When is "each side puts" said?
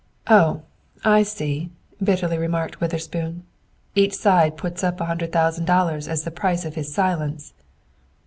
3.93-4.83